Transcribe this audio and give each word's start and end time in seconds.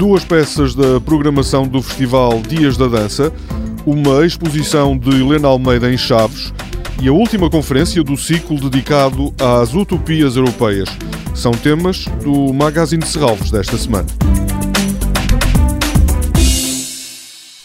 duas 0.00 0.24
peças 0.24 0.74
da 0.74 0.98
programação 0.98 1.68
do 1.68 1.82
Festival 1.82 2.40
Dias 2.40 2.74
da 2.74 2.88
Dança, 2.88 3.30
uma 3.84 4.24
exposição 4.24 4.96
de 4.96 5.10
Helena 5.10 5.48
Almeida 5.48 5.92
em 5.92 5.98
Chaves 5.98 6.54
e 7.02 7.06
a 7.06 7.12
última 7.12 7.50
conferência 7.50 8.02
do 8.02 8.16
ciclo 8.16 8.58
dedicado 8.58 9.30
às 9.38 9.74
utopias 9.74 10.36
europeias. 10.36 10.88
São 11.34 11.52
temas 11.52 12.06
do 12.24 12.50
Magazine 12.50 13.02
de 13.02 13.10
Serralves 13.10 13.50
desta 13.50 13.76
semana. 13.76 14.06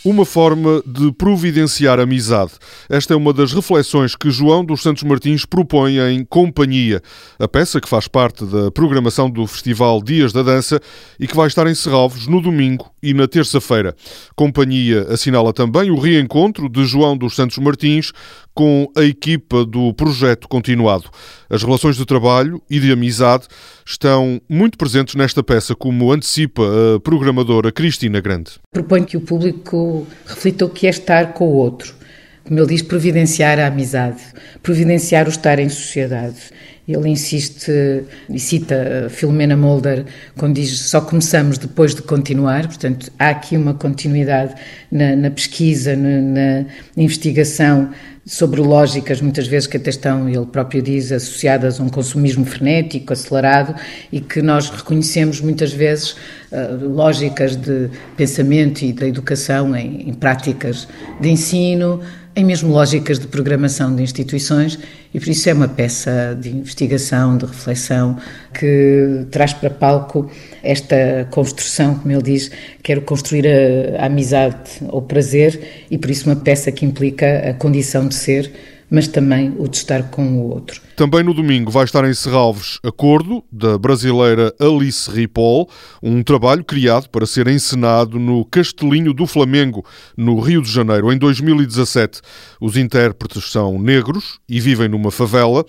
Uma 0.06 0.24
forma 0.24 0.84
de 0.86 1.12
providenciar 1.14 2.00
amizade. 2.00 2.52
Esta 2.88 3.16
é 3.16 3.18
uma 3.18 3.34
das 3.34 3.52
reflexões 3.52 4.16
que 4.16 4.30
João 4.30 4.64
dos 4.64 4.84
Santos 4.84 5.02
Martins 5.02 5.46
propõe 5.46 5.98
em 5.98 6.24
Companhia, 6.24 7.02
a 7.40 7.48
peça 7.48 7.82
que 7.82 7.90
faz 7.90 8.08
parte 8.08 8.46
da 8.46 8.70
programação 8.70 9.28
do 9.28 9.48
Festival 9.48 10.04
Dias 10.04 10.32
da 10.32 10.44
Dança 10.44 10.80
e 11.20 11.26
que 11.26 11.36
vai 11.36 11.48
estar 11.48 11.66
em 11.66 11.74
Serralves 11.74 12.28
no 12.28 12.40
domingo 12.40 12.92
e 13.02 13.16
na 13.16 13.28
terça-feira. 13.28 13.96
Companhia 14.36 15.08
assinala 15.10 15.52
também 15.52 15.90
o 15.90 16.00
reencontro 16.00 16.70
de 16.70 16.86
João 16.86 17.18
dos 17.18 17.36
Santos 17.36 17.58
Martins 17.58 18.12
com 18.54 18.90
a 18.96 19.04
equipa 19.04 19.66
do 19.66 19.94
projeto 19.94 20.48
continuado. 20.48 21.10
As 21.50 21.62
relações 21.62 21.98
de 21.98 22.06
trabalho 22.06 22.62
e 22.70 22.80
de 22.80 22.92
amizade 22.92 23.48
estão 23.86 24.42
muito 24.50 24.78
presentes 24.78 25.14
nesta 25.16 25.44
peça, 25.44 25.76
como 25.76 26.12
antecipa 26.12 26.64
a 26.96 27.00
programadora 27.02 27.72
Cristina 27.72 28.22
Grande. 28.22 28.54
Proponho 28.72 29.06
que 29.06 29.18
o 29.18 29.22
público 29.22 29.95
reflita 30.26 30.66
o 30.66 30.70
que 30.70 30.88
é 30.88 30.90
estar 30.90 31.34
com 31.34 31.46
o 31.46 31.54
outro. 31.54 31.96
Como 32.44 32.60
ele 32.60 32.68
diz, 32.68 32.82
providenciar 32.82 33.60
a 33.60 33.68
amizade, 33.68 34.22
providenciar 34.62 35.26
o 35.26 35.30
estar 35.30 35.58
em 35.60 35.70
sociedade. 35.70 36.52
Ele 36.88 37.10
insiste 37.10 38.04
e 38.30 38.40
cita 38.40 39.08
Filomena 39.10 39.58
Mulder 39.58 40.06
quando 40.38 40.56
diz 40.56 40.78
só 40.80 41.02
começamos 41.02 41.58
depois 41.58 41.96
de 41.96 42.02
continuar, 42.02 42.68
portanto, 42.68 43.12
há 43.18 43.30
aqui 43.30 43.58
uma 43.58 43.74
continuidade 43.74 44.54
na, 44.92 45.16
na 45.16 45.32
pesquisa, 45.32 45.96
na, 45.96 46.22
na 46.22 46.66
investigação 46.96 47.90
sobre 48.26 48.60
lógicas, 48.60 49.22
muitas 49.22 49.48
vezes 49.48 49.68
que 49.68 49.78
até 49.78 49.92
estão, 49.92 50.28
ele 50.28 50.46
próprio 50.48 50.82
diz, 50.82 51.12
associadas 51.12 51.80
a 51.80 51.84
um 51.84 51.90
consumismo 51.90 52.44
frenético, 52.44 53.14
acelerado, 53.14 53.76
e 54.12 54.20
que 54.20 54.42
nós 54.42 54.70
reconhecemos 54.70 55.40
muitas 55.40 55.72
vezes 55.72 56.16
uh, 56.52 56.88
lógicas 56.88 57.56
de 57.56 57.90
pensamento 58.18 58.84
e 58.84 58.92
da 58.92 59.08
educação 59.08 59.76
em, 59.76 60.10
em 60.10 60.14
práticas 60.14 60.88
de 61.22 61.30
ensino, 61.30 62.02
em 62.36 62.44
mesmo 62.44 62.72
lógicas 62.72 63.18
de 63.18 63.28
programação 63.28 63.96
de 63.96 64.04
instituições, 64.04 64.78
e 65.14 65.20
por 65.20 65.30
isso 65.30 65.50
é 65.50 65.54
uma 65.54 65.70
peça 65.70 66.38
de 66.40 66.50
investigação, 66.50 67.38
de 67.38 67.46
reflexão, 67.46 68.18
que 68.54 69.26
traz 69.32 69.54
para 69.54 69.70
palco 69.70 70.30
esta 70.62 71.28
construção, 71.32 71.96
como 71.96 72.12
ele 72.12 72.22
diz, 72.22 72.52
quero 72.84 73.02
construir 73.02 73.48
a, 73.48 74.04
a 74.04 74.06
amizade 74.08 74.58
ou 74.90 75.02
prazer, 75.02 75.86
e 75.90 75.98
por 75.98 76.12
isso 76.12 76.30
uma 76.30 76.36
peça 76.36 76.72
que 76.72 76.86
implica 76.86 77.50
a 77.50 77.54
condição 77.54 78.08
de 78.08 78.16
ser 78.16 78.52
mas 78.96 79.10
também 79.10 79.54
o 79.58 79.68
de 79.68 79.76
estar 79.76 80.04
com 80.04 80.38
o 80.38 80.52
outro. 80.52 80.82
Também 80.96 81.22
no 81.22 81.34
domingo 81.34 81.70
vai 81.70 81.84
estar 81.84 82.10
em 82.10 82.14
Serralves 82.14 82.80
Acordo, 82.82 83.44
da 83.52 83.78
brasileira 83.78 84.56
Alice 84.58 85.12
Ripoll, 85.12 85.70
um 86.02 86.24
trabalho 86.24 86.64
criado 86.64 87.10
para 87.10 87.26
ser 87.26 87.50
encenado 87.50 88.18
no 88.18 88.46
Castelinho 88.46 89.14
do 89.14 89.28
Flamengo, 89.28 89.84
no 90.16 90.40
Rio 90.40 90.62
de 90.62 90.72
Janeiro, 90.72 91.12
em 91.12 91.18
2017. 91.18 92.22
Os 92.62 92.78
intérpretes 92.78 93.52
são 93.52 93.78
negros 93.78 94.40
e 94.48 94.62
vivem 94.62 94.88
numa 94.88 95.12
favela. 95.12 95.66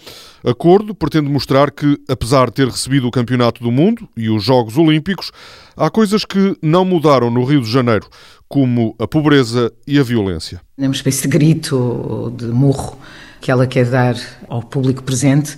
Acordo 0.47 0.95
pretende 0.95 1.29
mostrar 1.29 1.73
que, 1.73 1.99
apesar 2.09 2.47
de 2.47 2.53
ter 2.53 2.69
recebido 2.69 3.09
o 3.09 3.11
Campeonato 3.11 3.61
do 3.65 3.73
Mundo 3.73 4.09
e 4.17 4.31
os 4.31 4.45
Jogos 4.45 4.79
Olímpicos, 4.79 5.33
há 5.77 5.91
coisas 5.91 6.25
que 6.25 6.57
não 6.63 6.85
mudaram 6.85 7.33
no 7.33 7.43
Rio 7.43 7.61
de 7.61 7.69
Janeiro, 7.69 8.09
como 8.49 8.95
a 8.97 9.09
pobreza 9.09 9.73
e 9.85 9.99
a 9.99 10.05
violência. 10.05 10.61
É 10.79 10.87
uma 10.87 10.95
espécie 10.95 11.23
de 11.23 11.29
grito, 11.37 12.33
de 12.37 12.47
murro 12.47 12.97
que 13.41 13.51
ela 13.51 13.67
quer 13.67 13.87
dar 13.87 14.15
ao 14.49 14.63
público 14.63 15.03
presente 15.03 15.57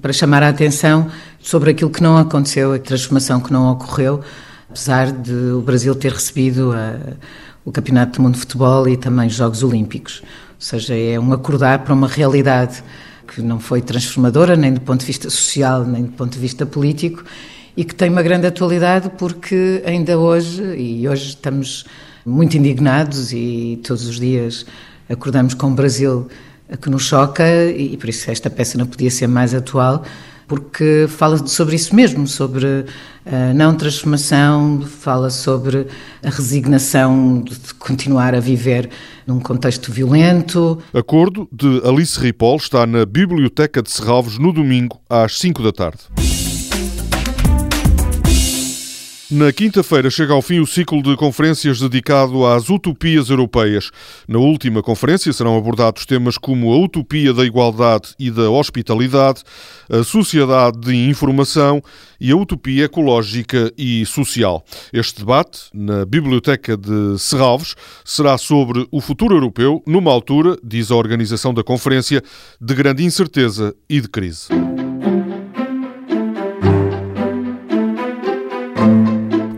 para 0.00 0.10
chamar 0.10 0.42
a 0.42 0.48
atenção 0.48 1.10
sobre 1.38 1.72
aquilo 1.72 1.90
que 1.90 2.02
não 2.02 2.16
aconteceu, 2.16 2.72
a 2.72 2.78
transformação 2.78 3.40
que 3.40 3.52
não 3.52 3.70
ocorreu, 3.70 4.22
apesar 4.70 5.12
de 5.12 5.34
o 5.52 5.60
Brasil 5.60 5.94
ter 5.94 6.12
recebido 6.12 6.72
a, 6.72 6.98
o 7.62 7.70
Campeonato 7.70 8.16
do 8.16 8.22
Mundo 8.22 8.36
de 8.36 8.40
Futebol 8.40 8.88
e 8.88 8.96
também 8.96 9.26
os 9.26 9.34
Jogos 9.34 9.62
Olímpicos. 9.62 10.22
Ou 10.22 10.60
seja, 10.60 10.96
é 10.96 11.20
um 11.20 11.30
acordar 11.30 11.80
para 11.84 11.92
uma 11.92 12.08
realidade 12.08 12.82
que 13.32 13.40
não 13.40 13.60
foi 13.60 13.80
transformadora, 13.80 14.56
nem 14.56 14.72
do 14.74 14.80
ponto 14.80 15.00
de 15.00 15.06
vista 15.06 15.30
social, 15.30 15.84
nem 15.84 16.02
do 16.02 16.12
ponto 16.12 16.32
de 16.32 16.38
vista 16.38 16.66
político, 16.66 17.24
e 17.76 17.84
que 17.84 17.94
tem 17.94 18.10
uma 18.10 18.22
grande 18.22 18.46
atualidade 18.46 19.10
porque 19.16 19.82
ainda 19.86 20.18
hoje, 20.18 20.62
e 20.76 21.08
hoje 21.08 21.28
estamos 21.28 21.84
muito 22.26 22.56
indignados 22.56 23.32
e 23.32 23.80
todos 23.86 24.06
os 24.06 24.18
dias 24.18 24.66
acordamos 25.08 25.54
com 25.54 25.68
o 25.68 25.74
Brasil 25.74 26.28
que 26.82 26.90
nos 26.90 27.04
choca 27.04 27.44
e 27.70 27.96
por 27.96 28.08
isso 28.08 28.30
esta 28.30 28.50
peça 28.50 28.76
não 28.76 28.86
podia 28.86 29.10
ser 29.10 29.26
mais 29.26 29.54
atual 29.54 30.04
porque 30.50 31.06
fala 31.08 31.46
sobre 31.46 31.76
isso 31.76 31.94
mesmo, 31.94 32.26
sobre 32.26 32.84
a 33.24 33.54
não 33.54 33.72
transformação, 33.72 34.82
fala 34.82 35.30
sobre 35.30 35.86
a 36.24 36.28
resignação 36.28 37.40
de 37.40 37.72
continuar 37.74 38.34
a 38.34 38.40
viver 38.40 38.90
num 39.24 39.38
contexto 39.38 39.92
violento. 39.92 40.76
Acordo 40.92 41.48
de 41.52 41.80
Alice 41.84 42.18
Ripoll 42.18 42.56
está 42.56 42.84
na 42.84 43.06
Biblioteca 43.06 43.80
de 43.80 43.92
Serralves 43.92 44.38
no 44.38 44.52
domingo 44.52 45.00
às 45.08 45.38
5 45.38 45.62
da 45.62 45.72
tarde. 45.72 46.39
Na 49.30 49.52
quinta-feira 49.52 50.10
chega 50.10 50.32
ao 50.32 50.42
fim 50.42 50.58
o 50.58 50.66
ciclo 50.66 51.00
de 51.00 51.14
conferências 51.14 51.78
dedicado 51.78 52.44
às 52.44 52.68
utopias 52.68 53.30
europeias. 53.30 53.92
Na 54.26 54.40
última 54.40 54.82
conferência 54.82 55.32
serão 55.32 55.56
abordados 55.56 56.04
temas 56.04 56.36
como 56.36 56.72
a 56.72 56.76
utopia 56.76 57.32
da 57.32 57.44
igualdade 57.44 58.08
e 58.18 58.28
da 58.28 58.50
hospitalidade, 58.50 59.44
a 59.88 60.02
sociedade 60.02 60.80
de 60.80 61.08
informação 61.08 61.80
e 62.20 62.32
a 62.32 62.36
utopia 62.36 62.86
ecológica 62.86 63.72
e 63.78 64.04
social. 64.04 64.64
Este 64.92 65.20
debate, 65.20 65.60
na 65.72 66.04
Biblioteca 66.04 66.76
de 66.76 67.16
Serralves, 67.16 67.76
será 68.04 68.36
sobre 68.36 68.84
o 68.90 69.00
futuro 69.00 69.36
europeu 69.36 69.80
numa 69.86 70.10
altura, 70.10 70.58
diz 70.60 70.90
a 70.90 70.96
organização 70.96 71.54
da 71.54 71.62
conferência, 71.62 72.20
de 72.60 72.74
grande 72.74 73.04
incerteza 73.04 73.76
e 73.88 74.00
de 74.00 74.08
crise. 74.08 74.48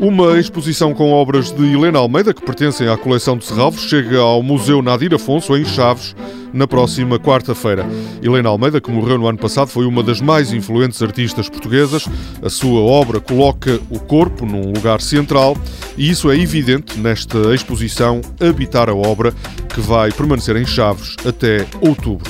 Uma 0.03 0.37
exposição 0.37 0.93
com 0.93 1.13
obras 1.13 1.53
de 1.53 1.65
Helena 1.65 2.01
Almeida, 2.01 2.35
que 2.35 2.45
pertencem 2.45 2.89
à 2.89 2.97
coleção 2.97 3.39
de 3.39 3.45
Serralves, 3.45 3.83
chega 3.83 4.19
ao 4.19 4.43
Museu 4.43 4.83
Nadir 4.83 5.15
Afonso, 5.15 5.57
em 5.57 5.65
Chaves, 5.65 6.17
na 6.53 6.67
próxima 6.67 7.21
quarta-feira. 7.21 7.87
Helena 8.21 8.49
Almeida, 8.49 8.81
que 8.81 8.91
morreu 8.91 9.17
no 9.17 9.29
ano 9.29 9.39
passado, 9.39 9.69
foi 9.69 9.87
uma 9.87 10.03
das 10.03 10.21
mais 10.21 10.53
influentes 10.53 11.01
artistas 11.01 11.49
portuguesas. 11.49 12.09
A 12.43 12.51
sua 12.51 12.81
obra 12.81 13.21
coloca 13.21 13.81
o 13.89 14.01
corpo 14.01 14.45
num 14.45 14.73
lugar 14.73 15.01
central 15.01 15.57
e 15.97 16.11
isso 16.11 16.33
é 16.33 16.37
evidente 16.37 16.99
nesta 16.99 17.55
exposição 17.55 18.21
Habitar 18.41 18.91
a 18.91 18.95
Obra, 18.97 19.33
que 19.73 19.81
vai 19.81 20.11
permanecer 20.11 20.57
em 20.57 20.67
Chaves 20.67 21.15
até 21.25 21.65
outubro. 21.81 22.29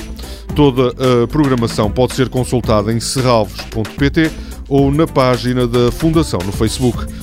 Toda 0.55 0.89
a 1.23 1.27
programação 1.27 1.89
pode 1.89 2.13
ser 2.13 2.29
consultada 2.29 2.93
em 2.93 2.99
serralves.pt 2.99 4.29
ou 4.69 4.91
na 4.91 5.07
página 5.07 5.65
da 5.65 5.91
Fundação 5.91 6.39
no 6.45 6.51
Facebook. 6.51 7.22